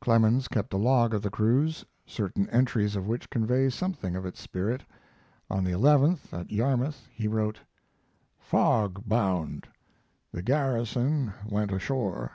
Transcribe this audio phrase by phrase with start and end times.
[0.00, 4.40] Clemens kept a log of the cruise, certain entries of which convey something of its
[4.40, 4.84] spirit.
[5.50, 7.58] On the 11th, at Yarmouth, he wrote:
[8.38, 9.66] Fog bound.
[10.30, 12.30] The garrison went ashore.